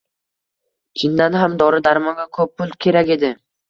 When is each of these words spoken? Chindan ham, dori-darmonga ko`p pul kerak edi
Chindan 1.03 1.39
ham, 1.43 1.59
dori-darmonga 1.61 2.29
ko`p 2.35 2.53
pul 2.59 2.77
kerak 2.85 3.19
edi 3.21 3.37